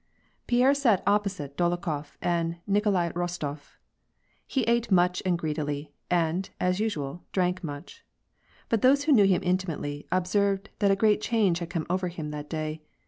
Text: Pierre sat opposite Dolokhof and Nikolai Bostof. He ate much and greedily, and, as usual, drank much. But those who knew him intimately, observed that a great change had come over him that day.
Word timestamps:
Pierre 0.47 0.73
sat 0.73 1.03
opposite 1.05 1.55
Dolokhof 1.55 2.17
and 2.23 2.55
Nikolai 2.65 3.11
Bostof. 3.11 3.77
He 4.47 4.63
ate 4.63 4.89
much 4.89 5.21
and 5.27 5.37
greedily, 5.37 5.93
and, 6.09 6.49
as 6.59 6.79
usual, 6.79 7.23
drank 7.31 7.63
much. 7.63 8.03
But 8.67 8.81
those 8.81 9.03
who 9.03 9.11
knew 9.13 9.27
him 9.27 9.43
intimately, 9.43 10.07
observed 10.11 10.71
that 10.79 10.89
a 10.89 10.95
great 10.95 11.21
change 11.21 11.59
had 11.59 11.69
come 11.69 11.85
over 11.87 12.07
him 12.07 12.31
that 12.31 12.49
day. 12.49 12.81